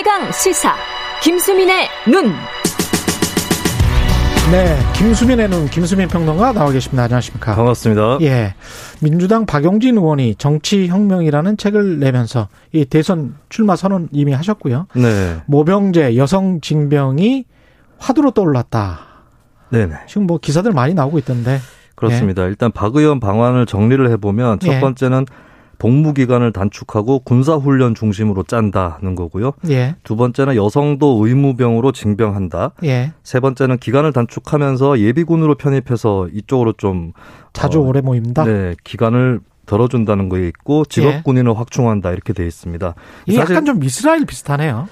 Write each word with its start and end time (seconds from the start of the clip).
최강 0.00 0.32
시사 0.32 0.74
김수민의 1.22 1.86
눈. 2.10 2.32
네, 4.50 4.78
김수민의 4.94 5.50
눈 5.50 5.66
김수민 5.66 6.08
평론가 6.08 6.54
나와 6.54 6.70
계십니다. 6.72 7.02
안녕하십니까? 7.02 7.54
반갑습니다. 7.54 8.16
예, 8.22 8.54
민주당 9.02 9.44
박용진 9.44 9.98
의원이 9.98 10.36
정치혁명이라는 10.36 11.58
책을 11.58 11.98
내면서 11.98 12.48
이 12.72 12.86
대선 12.86 13.34
출마 13.50 13.76
선언 13.76 14.08
이미 14.10 14.32
하셨고요. 14.32 14.86
네, 14.94 15.42
모병제 15.44 16.16
여성 16.16 16.62
징병이 16.62 17.44
화두로 17.98 18.30
떠올랐다. 18.30 19.00
네네. 19.68 19.96
지금 20.06 20.26
뭐 20.26 20.38
기사들 20.38 20.72
많이 20.72 20.94
나오고 20.94 21.18
있던데. 21.18 21.58
그렇습니다. 21.94 22.44
일단 22.44 22.72
박 22.72 22.96
의원 22.96 23.20
방안을 23.20 23.66
정리를 23.66 24.10
해보면 24.12 24.60
첫 24.60 24.72
예. 24.72 24.80
번째는 24.80 25.26
복무 25.80 26.12
기간을 26.12 26.52
단축하고 26.52 27.20
군사 27.20 27.56
훈련 27.56 27.94
중심으로 27.94 28.44
짠다는 28.44 29.14
거고요. 29.16 29.52
예, 29.70 29.96
두 30.04 30.14
번째는 30.14 30.54
여성도 30.54 31.26
의무병으로 31.26 31.90
징병한다. 31.90 32.72
예. 32.84 33.12
세 33.24 33.40
번째는 33.40 33.78
기간을 33.78 34.12
단축하면서 34.12 35.00
예비군으로 35.00 35.54
편입해서 35.56 36.28
이쪽으로 36.32 36.74
좀 36.74 37.12
자주 37.54 37.80
어, 37.80 37.84
오래 37.84 38.02
모입니다. 38.02 38.44
네, 38.44 38.76
기간을 38.84 39.40
덜어준다는 39.64 40.28
거에 40.28 40.48
있고 40.48 40.84
직업 40.84 41.24
군인을 41.24 41.58
확충한다 41.58 42.10
이렇게 42.12 42.34
돼 42.34 42.46
있습니다. 42.46 42.94
이게 43.26 43.38
사실 43.38 43.54
약간 43.54 43.64
좀 43.64 43.82
이스라엘 43.82 44.26
비슷하네요. 44.26 44.86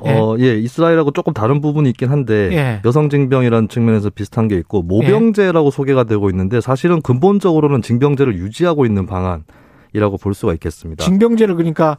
어, 0.00 0.34
예, 0.40 0.56
이스라엘하고 0.58 1.12
조금 1.12 1.32
다른 1.32 1.60
부분이 1.60 1.90
있긴 1.90 2.10
한데 2.10 2.50
예. 2.52 2.80
여성 2.84 3.08
징병이라는 3.08 3.68
측면에서 3.68 4.10
비슷한 4.10 4.48
게 4.48 4.56
있고 4.56 4.82
모병제라고 4.82 5.70
소개가 5.70 6.04
되고 6.04 6.28
있는데 6.30 6.60
사실은 6.60 7.02
근본적으로는 7.02 7.82
징병제를 7.82 8.36
유지하고 8.36 8.84
있는 8.84 9.06
방안 9.06 9.44
이라고 9.92 10.16
볼 10.16 10.34
수가 10.34 10.52
있겠습니다. 10.54 11.04
징병제를 11.04 11.54
그러니까 11.56 11.96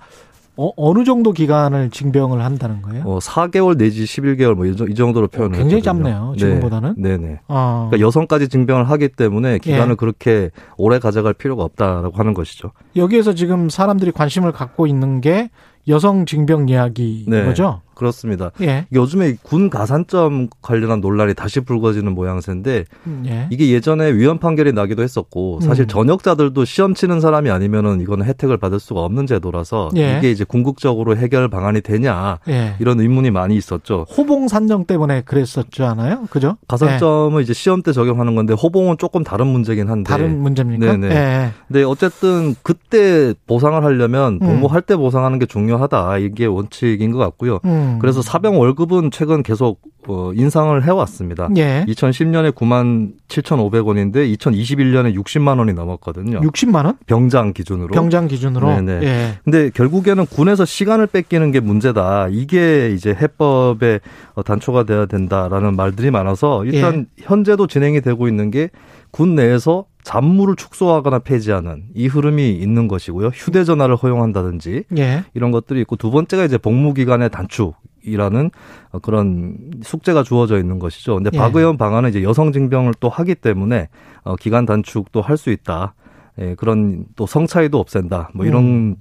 어, 0.62 0.94
느 0.94 1.06
정도 1.06 1.32
기간을 1.32 1.90
징병을 1.90 2.44
한다는 2.44 2.82
거예요? 2.82 3.04
어, 3.06 3.20
4개월 3.20 3.78
내지 3.78 4.04
11개월 4.04 4.56
뭐 4.56 4.66
이 4.66 4.94
정도로 4.94 5.30
표현을 5.30 5.58
굉장히 5.58 5.78
했거든요. 5.82 6.04
짧네요, 6.04 6.34
지금보다는. 6.38 6.96
네, 6.98 7.16
네. 7.16 7.40
어. 7.48 7.88
그러니까 7.90 8.06
여성까지 8.06 8.50
징병을 8.50 8.90
하기 8.90 9.08
때문에 9.10 9.60
기간을 9.60 9.92
예. 9.92 9.96
그렇게 9.96 10.50
오래 10.76 11.00
가져갈 11.00 11.34
필요가 11.34 11.64
없다라고 11.64 12.12
하는 12.18 12.34
것이죠. 12.34 12.72
여기에서 12.98 13.34
지금 13.36 13.70
사람들이 13.70 14.12
관심을 14.12 14.52
갖고 14.52 14.86
있는 14.86 15.22
게 15.22 15.50
여성 15.88 16.26
징병 16.26 16.68
이야기인 16.68 17.30
네. 17.30 17.46
거죠? 17.46 17.82
그렇습니다. 18.00 18.52
예. 18.62 18.86
요즘에 18.94 19.36
군 19.44 19.70
가산점 19.70 20.48
관련한 20.62 21.02
논란이 21.02 21.34
다시 21.34 21.60
불거지는 21.60 22.16
모양새인데 22.16 22.86
음, 23.08 23.24
예. 23.28 23.48
이게 23.50 23.70
예전에 23.72 24.14
위헌 24.14 24.40
판결이 24.40 24.72
나기도 24.72 25.04
했었고 25.04 25.60
사실 25.60 25.84
음. 25.84 25.88
전역자들도 25.88 26.64
시험 26.64 26.94
치는 26.94 27.20
사람이 27.20 27.50
아니면은 27.52 28.00
이거는 28.00 28.26
혜택을 28.26 28.56
받을 28.56 28.80
수가 28.80 29.02
없는 29.02 29.28
제도라서 29.28 29.90
예. 29.98 30.18
이게 30.18 30.32
이제 30.32 30.46
궁극적으로 30.46 31.18
해결 31.18 31.50
방안이 31.50 31.82
되냐 31.82 32.40
예. 32.48 32.76
이런 32.80 33.02
의문이 33.02 33.32
많이 33.32 33.58
있었죠. 33.58 34.06
호봉 34.18 34.48
산정 34.48 34.86
때문에 34.86 35.24
그랬었지 35.24 35.84
않아요? 35.84 36.24
그죠? 36.30 36.56
예. 36.62 36.66
가산점은 36.70 37.44
이제 37.44 37.54
시험 37.54 37.84
때 37.84 37.92
적용하는 37.92 38.34
건데 38.34 38.54
호봉은 38.54 38.98
조금 38.98 39.26
다른 39.26 39.48
문제긴 39.48 39.90
한데 39.90 40.10
다른 40.10 40.42
문제입니까? 40.42 40.86
네네. 40.96 41.14
예. 41.14 41.50
근데 41.68 41.84
어쨌든 41.84 42.56
그때 42.64 43.34
보상을 43.46 43.84
하려면 43.84 44.36
음. 44.36 44.40
복무할 44.40 44.82
때 44.82 44.96
보상하는 44.96 45.38
게 45.38 45.46
중요하다 45.46 46.20
이게 46.20 46.46
원칙인 46.46 47.12
것 47.12 47.18
같고요. 47.18 47.60
음. 47.66 47.89
그래서 48.00 48.22
사병 48.22 48.60
월급은 48.60 49.10
최근 49.12 49.42
계속 49.42 49.82
어, 50.08 50.32
인상을 50.34 50.84
해왔습니다. 50.84 51.50
예. 51.58 51.86
2010년에 51.88 52.52
9만 52.54 53.14
7,500원인데 53.28 54.36
2021년에 54.38 55.16
60만 55.16 55.60
원이 55.60 55.74
넘었거든요. 55.74 56.42
60만 56.42 56.86
원? 56.86 56.98
병장 57.06 57.54
기준으로. 57.54 57.90
병장 57.90 58.28
기준으로. 58.28 58.68
네네. 58.82 59.06
예. 59.06 59.34
근데 59.44 59.70
결국에는 59.72 60.26
군에서 60.26 60.66
시간을 60.66 61.08
뺏기는 61.08 61.52
게 61.52 61.60
문제다. 61.60 62.28
이게 62.32 62.92
이제 62.92 63.10
해법의 63.12 64.00
어, 64.36 64.44
단초가 64.44 64.84
돼야 64.84 65.06
된다라는 65.06 65.76
말들이 65.76 66.12
많아서 66.12 66.66
일단 66.66 67.08
예. 67.20 67.24
현재도 67.26 67.68
진행이 67.68 68.02
되고 68.02 68.28
있는 68.28 68.52
게 68.52 68.70
군 69.12 69.36
내에서 69.36 69.86
잡무를 70.10 70.56
축소하거나 70.56 71.20
폐지하는 71.20 71.84
이 71.94 72.08
흐름이 72.08 72.54
있는 72.54 72.88
것이고요. 72.88 73.28
휴대전화를 73.28 73.96
허용한다든지 73.96 74.86
예. 74.98 75.24
이런 75.36 75.52
것들이 75.52 75.82
있고 75.82 75.98
두 75.98 76.10
번째가 76.10 76.46
이제 76.46 76.58
복무 76.58 76.96
기간의 76.96 77.30
단축 77.30 77.76
이라는 78.04 78.50
어, 78.90 78.98
그런 78.98 79.56
숙제가 79.84 80.24
주어져 80.24 80.58
있는 80.58 80.80
것이죠. 80.80 81.14
근데 81.14 81.30
예. 81.32 81.38
박 81.38 81.56
의원 81.56 81.78
방안은 81.78 82.10
이제 82.10 82.24
여성 82.24 82.52
징병을 82.52 82.96
또 83.00 83.08
하기 83.08 83.36
때문에 83.36 83.90
어, 84.24 84.36
기간 84.36 84.66
단축도 84.66 85.22
할 85.22 85.38
수 85.38 85.52
있다. 85.52 85.94
예, 86.40 86.56
그런 86.56 87.06
또 87.16 87.28
성차이도 87.28 87.78
없앤다. 87.80 88.32
뭐 88.34 88.48
이런 88.48 88.64
음. 88.64 88.96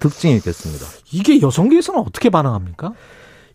특징이 0.00 0.34
있겠습니다. 0.36 0.86
이게 1.12 1.42
여성계에서는 1.42 2.00
어떻게 2.00 2.30
반응합니까? 2.30 2.94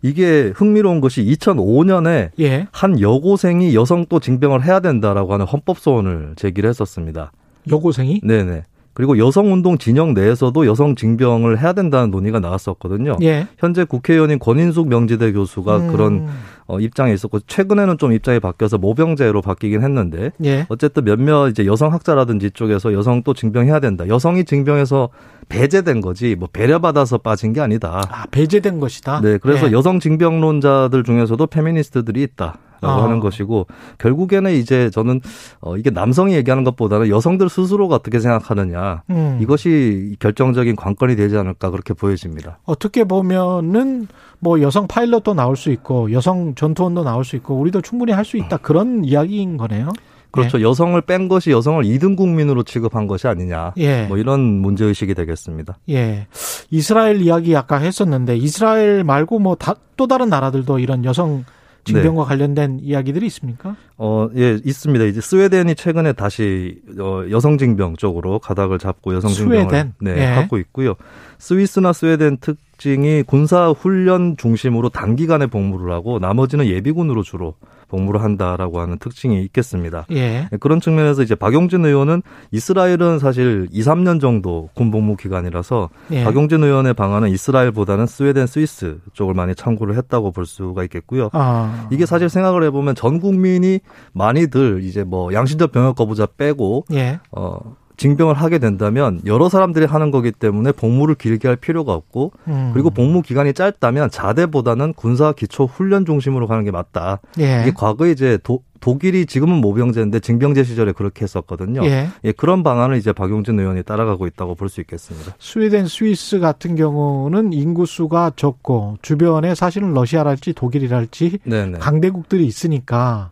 이게 0.02 0.52
흥미로운 0.54 1.00
것이 1.00 1.24
2005년에 1.24 2.30
예. 2.40 2.66
한 2.72 3.00
여고생이 3.00 3.74
여성 3.74 4.04
또 4.08 4.18
징병을 4.18 4.64
해야 4.64 4.80
된다라고 4.80 5.32
하는 5.32 5.46
헌법 5.46 5.78
소원을 5.78 6.34
제기를 6.36 6.68
했었습니다. 6.68 7.32
여고생이? 7.70 8.20
네네. 8.24 8.64
그리고 8.94 9.16
여성운동 9.18 9.78
진영 9.78 10.12
내에서도 10.14 10.66
여성 10.66 10.94
징병을 10.94 11.60
해야 11.60 11.72
된다는 11.72 12.10
논의가 12.10 12.40
나왔었거든요. 12.40 13.16
예. 13.22 13.46
현재 13.58 13.84
국회의원인 13.84 14.38
권인숙 14.38 14.88
명지대 14.88 15.32
교수가 15.32 15.76
음. 15.78 15.92
그런 15.92 16.28
어, 16.66 16.78
입장에 16.78 17.12
있었고 17.12 17.40
최근에는 17.40 17.98
좀 17.98 18.12
입장이 18.12 18.40
바뀌어서 18.40 18.78
모병제로 18.78 19.40
바뀌긴 19.42 19.82
했는데 19.82 20.32
예. 20.44 20.66
어쨌든 20.68 21.04
몇몇 21.04 21.48
이제 21.48 21.64
여성 21.66 21.92
학자라든지 21.92 22.46
이쪽에서 22.46 22.92
여성 22.92 23.22
또 23.22 23.34
징병해야 23.34 23.80
된다. 23.80 24.06
여성이 24.08 24.44
징병해서 24.44 25.08
배제된 25.48 26.00
거지 26.00 26.34
뭐 26.34 26.48
배려받아서 26.52 27.18
빠진 27.18 27.52
게 27.52 27.60
아니다. 27.60 28.02
아, 28.10 28.26
배제된 28.30 28.78
것이다. 28.80 29.20
네, 29.22 29.38
그래서 29.38 29.68
예. 29.68 29.72
여성 29.72 30.00
징병론자들 30.00 31.02
중에서도 31.04 31.46
페미니스트들이 31.46 32.22
있다. 32.22 32.58
라고 32.82 33.00
아. 33.00 33.04
하는 33.04 33.20
것이고 33.20 33.66
결국에는 33.98 34.52
이제 34.52 34.90
저는 34.90 35.20
어 35.60 35.76
이게 35.76 35.90
남성이 35.90 36.34
얘기하는 36.34 36.64
것보다는 36.64 37.08
여성들 37.08 37.48
스스로가 37.48 37.94
어떻게 37.94 38.18
생각하느냐 38.18 39.02
음. 39.10 39.38
이것이 39.40 40.16
결정적인 40.18 40.74
관건이 40.74 41.14
되지 41.16 41.36
않을까 41.36 41.70
그렇게 41.70 41.94
보여집니다. 41.94 42.58
어떻게 42.64 43.04
보면은 43.04 44.08
뭐 44.40 44.60
여성 44.60 44.88
파일럿도 44.88 45.34
나올 45.34 45.56
수 45.56 45.70
있고 45.70 46.10
여성 46.10 46.56
전투원도 46.56 47.04
나올 47.04 47.24
수 47.24 47.36
있고 47.36 47.54
우리도 47.54 47.80
충분히 47.82 48.12
할 48.12 48.22
수 48.24 48.36
있다 48.36 48.56
그런 48.58 49.04
이야기인 49.04 49.56
거네요. 49.56 49.90
그렇죠. 50.30 50.62
여성을 50.62 50.98
뺀 51.02 51.28
것이 51.28 51.50
여성을 51.50 51.84
이등 51.84 52.16
국민으로 52.16 52.62
취급한 52.62 53.06
것이 53.06 53.28
아니냐. 53.28 53.74
예. 53.76 54.04
뭐 54.06 54.16
이런 54.16 54.40
문제 54.40 54.84
의식이 54.84 55.14
되겠습니다. 55.14 55.76
예. 55.90 56.26
이스라엘 56.70 57.20
이야기 57.20 57.54
아까 57.54 57.76
했었는데 57.76 58.36
이스라엘 58.38 59.04
말고 59.04 59.38
뭐또 59.40 60.06
다른 60.08 60.30
나라들도 60.30 60.78
이런 60.78 61.04
여성 61.04 61.38
네. 61.38 61.44
징병과 61.84 62.24
관련된 62.24 62.78
이야기들이 62.80 63.26
있습니까? 63.26 63.76
어, 63.96 64.28
예, 64.36 64.58
있습니다. 64.64 65.04
이제 65.06 65.20
스웨덴이 65.20 65.74
최근에 65.74 66.12
다시 66.12 66.80
어, 66.98 67.24
여성 67.30 67.58
징병 67.58 67.96
쪽으로 67.96 68.38
가닥을 68.38 68.78
잡고 68.78 69.14
여성 69.14 69.30
징병을 69.30 69.70
스웨덴? 69.70 69.94
네, 70.00 70.16
예. 70.18 70.24
하고 70.26 70.58
있고요. 70.58 70.94
스위스나 71.38 71.92
스웨덴 71.92 72.38
특 72.40 72.56
징이 72.82 73.22
군사 73.22 73.70
훈련 73.70 74.36
중심으로 74.36 74.88
단기간에 74.88 75.46
복무를 75.46 75.92
하고 75.92 76.18
나머지는 76.18 76.66
예비군으로 76.66 77.22
주로 77.22 77.54
복무를 77.86 78.22
한다라고 78.22 78.80
하는 78.80 78.98
특징이 78.98 79.40
있겠습니다. 79.44 80.04
예. 80.10 80.48
네, 80.50 80.56
그런 80.58 80.80
측면에서 80.80 81.22
이제 81.22 81.36
박용진 81.36 81.84
의원은 81.84 82.22
이스라엘은 82.50 83.20
사실 83.20 83.68
2, 83.70 83.82
3년 83.82 84.20
정도 84.20 84.68
군 84.74 84.90
복무 84.90 85.16
기간이라서 85.16 85.90
예. 86.10 86.24
박용진 86.24 86.64
의원의 86.64 86.94
방안은 86.94 87.28
이스라엘보다는 87.28 88.06
스웨덴, 88.06 88.48
스위스 88.48 88.98
쪽을 89.12 89.34
많이 89.34 89.54
참고를 89.54 89.96
했다고 89.98 90.32
볼 90.32 90.44
수가 90.44 90.82
있겠고요. 90.84 91.28
아. 91.34 91.86
이게 91.92 92.04
사실 92.04 92.28
생각을 92.28 92.64
해보면 92.64 92.96
전 92.96 93.20
국민이 93.20 93.78
많이들 94.12 94.82
이제 94.82 95.04
뭐 95.04 95.32
양심적 95.32 95.70
병역 95.70 95.94
거부자 95.94 96.26
빼고 96.26 96.86
예. 96.94 97.20
어 97.30 97.76
징병을 98.02 98.34
하게 98.34 98.58
된다면 98.58 99.20
여러 99.26 99.48
사람들이 99.48 99.84
하는 99.86 100.10
거기 100.10 100.32
때문에 100.32 100.72
복무를 100.72 101.14
길게 101.14 101.46
할 101.46 101.56
필요가 101.56 101.94
없고 101.94 102.32
음. 102.48 102.70
그리고 102.72 102.90
복무 102.90 103.22
기간이 103.22 103.54
짧다면 103.54 104.10
자대보다는 104.10 104.94
군사 104.94 105.32
기초 105.32 105.66
훈련 105.66 106.04
중심으로 106.04 106.48
가는 106.48 106.64
게 106.64 106.72
맞다. 106.72 107.20
예. 107.38 107.62
이게 107.62 107.72
과거에 107.72 108.10
이제 108.10 108.38
도, 108.42 108.60
독일이 108.80 109.26
지금은 109.26 109.60
모병제인데 109.60 110.18
징병제 110.18 110.64
시절에 110.64 110.90
그렇게 110.90 111.22
했었거든요. 111.22 111.84
예. 111.84 112.08
예, 112.24 112.32
그런 112.32 112.64
방안을 112.64 112.96
이제 112.96 113.12
박용진 113.12 113.60
의원이 113.60 113.84
따라가고 113.84 114.26
있다고 114.26 114.56
볼 114.56 114.68
수 114.68 114.80
있겠습니다. 114.80 115.36
스웨덴, 115.38 115.86
스위스 115.86 116.40
같은 116.40 116.74
경우는 116.74 117.52
인구 117.52 117.86
수가 117.86 118.32
적고 118.34 118.96
주변에 119.02 119.54
사실은 119.54 119.92
러시아랄지 119.94 120.54
독일이랄지 120.54 121.38
네네. 121.44 121.78
강대국들이 121.78 122.44
있으니까 122.46 123.30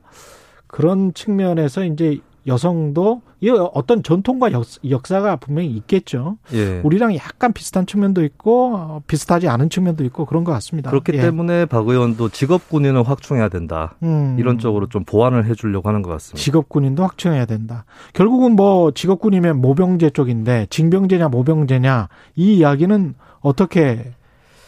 그런 0.69 1.12
측면에서 1.15 1.85
이제 1.85 2.19
여성도 2.47 3.23
이 3.41 3.49
어떤 3.51 4.03
전통과 4.03 4.53
역, 4.53 4.65
역사가 4.89 5.37
분명히 5.37 5.69
있겠죠. 5.71 6.39
예. 6.53 6.81
우리랑 6.85 7.15
약간 7.17 7.53
비슷한 7.53 7.87
측면도 7.87 8.25
있고 8.25 8.75
어, 8.77 9.03
비슷하지 9.07 9.49
않은 9.49 9.71
측면도 9.71 10.05
있고 10.05 10.25
그런 10.27 10.45
것 10.45 10.53
같습니다. 10.53 10.91
그렇기 10.91 11.13
예. 11.15 11.21
때문에 11.21 11.67
박 11.67 11.89
의원도 11.89 12.31
직업 12.31 12.69
군인을 12.69 13.03
확충해야 13.09 13.49
된다. 13.49 13.97
음. 14.03 14.37
이런 14.39 14.59
쪽으로 14.59 14.89
좀 14.89 15.05
보완을 15.05 15.47
해주려고 15.47 15.89
하는 15.89 16.03
것 16.03 16.11
같습니다. 16.11 16.43
직업 16.43 16.69
군인도 16.69 17.03
확충해야 17.03 17.47
된다. 17.47 17.85
결국은 18.13 18.57
뭐 18.57 18.91
직업 18.93 19.21
군이면 19.21 19.61
모병제 19.61 20.11
쪽인데 20.11 20.67
징병제냐 20.71 21.29
모병제냐 21.29 22.09
이 22.37 22.57
이야기는 22.59 23.15
어떻게 23.41 24.13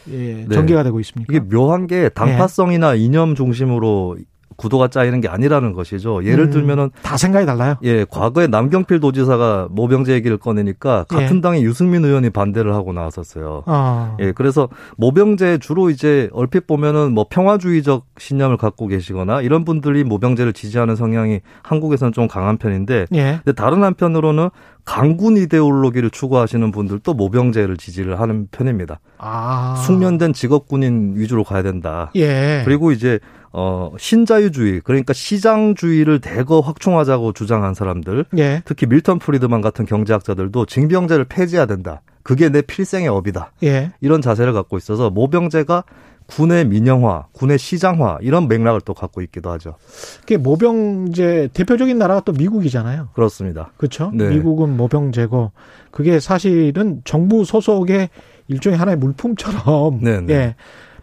예, 0.09 0.45
네. 0.47 0.47
전개가 0.49 0.83
되고 0.83 0.99
있습니까? 0.99 1.31
이게 1.33 1.39
묘한 1.39 1.87
게 1.87 2.09
당파성이나 2.09 2.95
이념 2.95 3.35
중심으로 3.35 4.17
구도가 4.63 4.87
짜이는 4.87 5.19
게 5.19 5.27
아니라는 5.27 5.73
것이죠. 5.73 6.23
예를 6.23 6.45
음, 6.45 6.49
들면은 6.49 6.89
다 7.01 7.17
생각이 7.17 7.45
달라요. 7.45 7.75
예, 7.83 8.05
과거에 8.09 8.47
남경필 8.47 9.01
도지사가 9.01 9.67
모병제 9.71 10.13
얘기를 10.13 10.37
꺼내니까 10.37 11.03
같은 11.09 11.37
예. 11.37 11.41
당의 11.41 11.63
유승민 11.63 12.05
의원이 12.05 12.29
반대를 12.29 12.73
하고 12.73 12.93
나왔었어요. 12.93 13.63
어. 13.65 14.17
예, 14.21 14.31
그래서 14.31 14.69
모병제 14.95 15.57
주로 15.57 15.89
이제 15.89 16.29
얼핏 16.31 16.65
보면은 16.65 17.13
뭐 17.13 17.25
평화주의적 17.29 18.05
신념을 18.17 18.55
갖고 18.55 18.87
계시거나 18.87 19.41
이런 19.41 19.65
분들이 19.65 20.05
모병제를 20.05 20.53
지지하는 20.53 20.95
성향이 20.95 21.41
한국에서는 21.61 22.13
좀 22.13 22.29
강한 22.29 22.57
편인데 22.57 23.07
예. 23.13 23.39
근데 23.43 23.51
다른 23.51 23.83
한편으로는 23.83 24.49
강군 24.85 25.37
이데올로기를 25.37 26.09
추구하시는 26.09 26.71
분들도 26.71 27.13
모병제를 27.13 27.77
지지를 27.77 28.19
하는 28.19 28.47
편입니다. 28.51 28.99
아. 29.17 29.75
숙련된 29.85 30.33
직업군인 30.33 31.13
위주로 31.15 31.43
가야 31.43 31.63
된다. 31.63 32.11
예. 32.15 32.63
그리고 32.65 32.91
이제 32.91 33.19
어 33.55 33.91
신자유주의 33.99 34.81
그러니까 34.83 35.13
시장주의를 35.13 36.19
대거 36.19 36.59
확충하자고 36.59 37.33
주장한 37.33 37.75
사람들 37.75 38.25
예. 38.37 38.63
특히 38.65 38.87
밀턴 38.87 39.19
프리드만 39.19 39.61
같은 39.61 39.85
경제학자들도 39.85 40.65
징병제를 40.65 41.25
폐지해야 41.25 41.67
된다. 41.67 42.01
그게 42.23 42.49
내 42.49 42.61
필생의 42.61 43.09
업이다. 43.09 43.51
예. 43.63 43.91
이런 44.01 44.21
자세를 44.21 44.53
갖고 44.53 44.77
있어서 44.77 45.11
모병제가 45.11 45.83
군의 46.25 46.65
민영화, 46.65 47.27
군의 47.31 47.59
시장화 47.59 48.19
이런 48.21 48.47
맥락을 48.47 48.81
또 48.81 48.93
갖고 48.93 49.21
있기도 49.21 49.51
하죠. 49.51 49.75
그게 50.21 50.37
모병제 50.37 51.49
대표적인 51.53 51.97
나라가 51.97 52.21
또 52.21 52.31
미국이잖아요. 52.31 53.09
그렇습니다. 53.13 53.71
그렇죠? 53.77 54.09
네. 54.13 54.29
미국은 54.29 54.75
모병제고 54.75 55.51
그게 55.91 56.19
사실은 56.19 57.01
정부 57.03 57.45
소속의 57.45 58.09
일종의 58.47 58.79
하나의 58.79 58.97
물품처럼 58.97 59.99
네, 60.01 60.21
네. 60.21 60.33
예. 60.33 60.55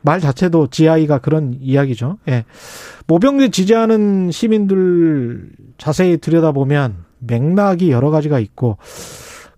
말 0.02 0.20
자체도 0.20 0.68
GI가 0.68 1.18
그런 1.18 1.56
이야기죠. 1.60 2.18
예. 2.28 2.44
모병제 3.06 3.50
지지하는 3.50 4.30
시민들 4.30 5.50
자세히 5.78 6.18
들여다보면 6.18 7.04
맥락이 7.18 7.90
여러 7.90 8.10
가지가 8.10 8.38
있고 8.38 8.78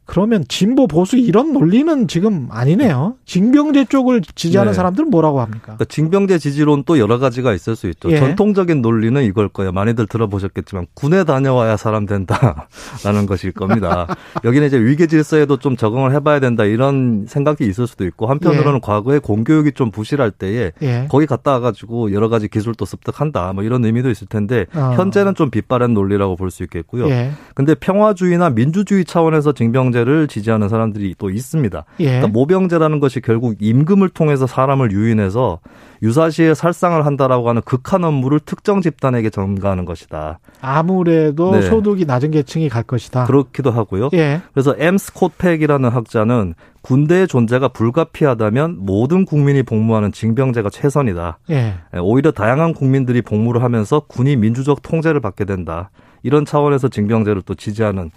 그러면 0.05 0.45
진보 0.49 0.87
보수 0.87 1.17
이런 1.17 1.53
논리는 1.53 2.09
지금 2.09 2.49
아니네요. 2.51 3.15
징병제 3.25 3.85
쪽을 3.87 4.21
지지하는 4.35 4.73
네. 4.73 4.77
사람들은 4.77 5.11
뭐라고 5.11 5.41
합니까? 5.41 5.63
그러니까 5.63 5.85
징병제 5.85 6.39
지지론 6.39 6.85
또 6.87 6.99
여러 6.99 7.19
가지가 7.19 7.53
있을 7.55 7.77
수 7.77 7.89
있죠. 7.89 8.11
예. 8.11 8.19
전통적인 8.19 8.83
논리는 8.83 9.23
이걸 9.23 9.49
거예요. 9.49 9.73
많이들 9.73 10.07
들어보셨겠지만 10.07 10.87
군에 10.95 11.25
다녀와야 11.25 11.77
사람 11.77 12.07
된다라는 12.07 13.27
것일 13.29 13.53
겁니다. 13.53 14.07
여기는 14.45 14.67
이제 14.67 14.79
위계 14.79 15.07
질서에도 15.07 15.57
좀 15.59 15.77
적응을 15.77 16.13
해봐야 16.15 16.41
된다 16.41 16.65
이런 16.65 17.27
생각이 17.29 17.65
있을 17.67 17.87
수도 17.87 18.05
있고 18.07 18.27
한편으로는 18.27 18.77
예. 18.77 18.81
과거에 18.83 19.19
공교육이 19.19 19.73
좀 19.73 19.91
부실할 19.91 20.31
때에 20.33 20.73
예. 20.83 21.07
거기 21.11 21.27
갔다 21.27 21.53
와가지고 21.53 22.13
여러 22.13 22.29
가지 22.29 22.49
기술도 22.49 22.85
습득한다 22.85 23.53
뭐 23.53 23.63
이런 23.63 23.85
의미도 23.85 24.11
있을 24.11 24.27
텐데 24.27 24.67
어. 24.75 24.93
현재는 24.97 25.35
좀 25.35 25.51
빛바랜 25.51 25.95
논리라고 25.95 26.37
볼 26.37 26.51
수 26.51 26.63
있겠고요. 26.65 27.09
예. 27.09 27.31
근데 27.55 27.75
평화주의나 27.75 28.51
민주주의 28.51 29.05
차원에서 29.07 29.53
징병 29.53 29.92
제를 29.93 30.27
지지하는 30.29 30.69
사람들이 30.69 31.15
또 31.19 31.31
있습니다. 31.31 31.85
예. 32.01 32.05
그러니까 32.05 32.29
모병제라는 32.29 33.01
것이 33.01 33.21
결국 33.21 33.57
임금을 33.61 34.09
통해서 34.09 34.47
사람을 34.47 34.93
유인해서 34.93 35.61
유사시에 36.03 36.55
살상을 36.55 37.05
한다라고 37.07 37.49
하는 37.49 37.63
극한 37.65 38.03
업무를 38.05 38.41
특정 38.41 38.81
집단에게 38.81 39.31
전가하는 39.31 39.85
것이다. 39.85 40.41
아무래도 40.61 41.53
네. 41.53 41.63
소득이 41.63 42.05
낮은 42.05 42.33
계층이 42.33 42.69
갈 42.69 42.83
것이다. 42.83 43.25
그렇기도 43.25 43.71
하고요. 43.71 44.09
예. 44.15 44.43
그래서 44.53 44.75
엠 44.79 44.99
스콧 44.99 45.39
팩이라는 45.39 45.89
학자는 45.89 46.55
군대의 46.83 47.29
존재가 47.29 47.69
불가피하다면 47.69 48.79
모든 48.81 49.25
국민이 49.25 49.63
복무하는 49.63 50.11
징병제가 50.11 50.71
최선이다. 50.71 51.39
예. 51.51 51.75
오히려 52.01 52.33
다양한 52.33 52.75
국민들이 52.75 53.23
복무를 53.23 53.63
하면서 53.63 54.01
군이 54.01 54.35
민주적 54.37 54.83
통제를 54.83 55.21
받게 55.21 55.45
된다. 55.45 55.91
이런 56.25 56.45
차원에서 56.45 56.89
징병제를 56.89 57.43
또 57.43 57.55
지지하는 57.55 58.11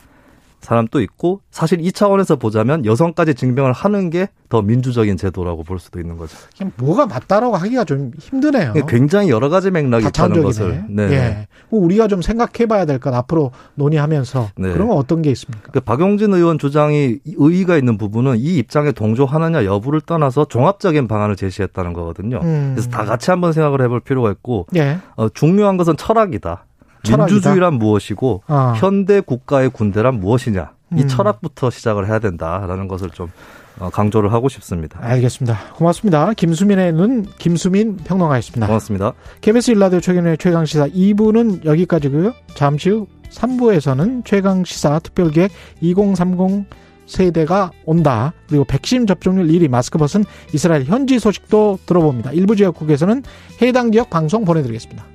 사람도 0.65 1.00
있고 1.01 1.41
사실 1.51 1.79
이 1.79 1.91
차원에서 1.91 2.35
보자면 2.35 2.85
여성까지 2.85 3.35
징병을 3.35 3.71
하는 3.71 4.09
게 4.09 4.27
더 4.47 4.62
민주적인 4.62 5.17
제도라고 5.17 5.63
볼 5.63 5.79
수도 5.79 6.00
있는 6.00 6.17
거죠. 6.17 6.38
그냥 6.56 6.71
뭐가 6.77 7.07
맞다라고 7.07 7.56
하기가 7.56 7.83
좀 7.83 8.12
힘드네요. 8.19 8.73
굉장히 8.88 9.29
여러 9.29 9.50
가지 9.50 9.71
맥락이 9.71 10.07
있다는 10.07 10.44
것을. 10.44 10.85
네. 10.88 11.03
예. 11.12 11.47
뭐 11.69 11.81
우리가 11.83 12.07
좀 12.07 12.21
생각해봐야 12.21 12.85
될것 12.85 13.13
앞으로 13.13 13.51
논의하면서 13.73 14.51
네. 14.57 14.71
그런 14.71 14.88
건 14.88 14.97
어떤 14.97 15.23
게 15.23 15.31
있습니까? 15.31 15.71
그 15.71 15.79
박용진 15.79 16.31
의원 16.33 16.59
주장이 16.59 17.17
의의가 17.25 17.75
있는 17.77 17.97
부분은 17.97 18.38
이 18.38 18.57
입장에 18.57 18.91
동조하느냐 18.91 19.65
여부를 19.65 20.01
떠나서 20.01 20.45
종합적인 20.45 21.07
방안을 21.07 21.35
제시했다는 21.35 21.94
거거든요. 21.94 22.39
음. 22.44 22.73
그래서 22.75 22.89
다 22.89 23.03
같이 23.03 23.31
한번 23.31 23.51
생각을 23.51 23.81
해볼 23.81 24.01
필요가 24.01 24.29
있고 24.31 24.67
예. 24.75 25.00
어, 25.15 25.27
중요한 25.29 25.77
것은 25.77 25.97
철학이다. 25.97 26.65
철학이다. 27.05 27.33
민주주의란 27.33 27.73
무엇이고 27.75 28.43
아. 28.47 28.73
현대 28.77 29.21
국가의 29.21 29.69
군대란 29.69 30.19
무엇이냐. 30.19 30.71
이 30.95 31.01
음. 31.01 31.07
철학부터 31.07 31.69
시작을 31.69 32.07
해야 32.07 32.19
된다라는 32.19 32.87
것을 32.87 33.09
좀 33.09 33.31
어, 33.79 33.89
강조를 33.89 34.31
하고 34.31 34.47
싶습니다. 34.49 34.99
알겠습니다. 35.01 35.57
고맙습니다. 35.75 36.33
김수민의 36.33 36.93
눈 36.93 37.25
김수민 37.37 37.97
평론가였습니다. 37.97 38.67
고맙습니다. 38.67 39.13
KBS 39.41 39.71
일라디오 39.71 39.99
최근의 39.99 40.37
최강 40.37 40.65
시사 40.65 40.87
2부는 40.87 41.65
여기까지고요. 41.65 42.33
잠시 42.53 42.89
후 42.89 43.07
3부에서는 43.31 44.23
최강 44.23 44.63
시사 44.63 44.99
특별기획 44.99 45.51
2030 45.81 46.65
세대가 47.05 47.71
온다. 47.85 48.33
그리고 48.47 48.63
백신 48.63 49.05
접종률 49.05 49.47
1위 49.47 49.69
마스크 49.69 49.97
벗은 49.97 50.23
이스라엘 50.53 50.85
현지 50.85 51.19
소식도 51.19 51.79
들어봅니다. 51.85 52.31
일부 52.31 52.55
지역국에서는 52.55 53.23
해당 53.61 53.91
지역 53.91 54.09
방송 54.09 54.45
보내드리겠습니다. 54.45 55.05